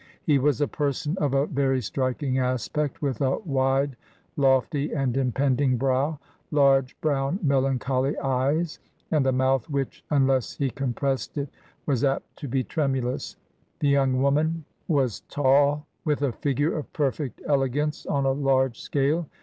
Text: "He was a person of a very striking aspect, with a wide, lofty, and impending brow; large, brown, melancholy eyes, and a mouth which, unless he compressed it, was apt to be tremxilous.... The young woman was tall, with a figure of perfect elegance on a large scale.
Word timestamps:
"He 0.23 0.39
was 0.39 0.59
a 0.59 0.67
person 0.67 1.15
of 1.19 1.35
a 1.35 1.45
very 1.45 1.79
striking 1.79 2.39
aspect, 2.39 3.03
with 3.03 3.21
a 3.21 3.37
wide, 3.37 3.95
lofty, 4.35 4.91
and 4.91 5.15
impending 5.15 5.77
brow; 5.77 6.17
large, 6.49 6.99
brown, 7.01 7.37
melancholy 7.43 8.17
eyes, 8.17 8.79
and 9.11 9.27
a 9.27 9.31
mouth 9.31 9.69
which, 9.69 10.03
unless 10.09 10.57
he 10.57 10.71
compressed 10.71 11.37
it, 11.37 11.49
was 11.85 12.03
apt 12.03 12.35
to 12.37 12.47
be 12.47 12.63
tremxilous.... 12.63 13.35
The 13.77 13.89
young 13.89 14.19
woman 14.23 14.65
was 14.87 15.19
tall, 15.29 15.85
with 16.03 16.23
a 16.23 16.31
figure 16.31 16.75
of 16.75 16.91
perfect 16.93 17.39
elegance 17.45 18.03
on 18.07 18.25
a 18.25 18.31
large 18.31 18.79
scale. 18.81 19.27